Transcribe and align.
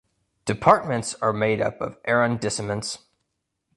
Departments 0.45 1.13
are 1.21 1.31
made 1.31 1.61
up 1.61 1.79
of 1.79 1.99
Arrondissements. 2.07 3.03